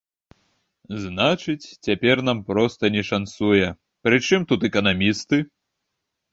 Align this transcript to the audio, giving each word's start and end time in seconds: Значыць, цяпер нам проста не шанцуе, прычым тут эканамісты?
Значыць, 1.03 1.73
цяпер 1.89 2.15
нам 2.29 2.41
проста 2.49 2.83
не 2.97 3.03
шанцуе, 3.11 3.69
прычым 4.07 4.41
тут 4.53 4.61
эканамісты? 4.73 5.37